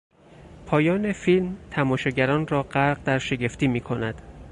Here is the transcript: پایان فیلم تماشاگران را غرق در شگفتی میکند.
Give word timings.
پایان 0.65 1.13
فیلم 1.13 1.57
تماشاگران 1.71 2.47
را 2.47 2.63
غرق 2.63 3.03
در 3.03 3.19
شگفتی 3.19 3.67
میکند. 3.67 4.21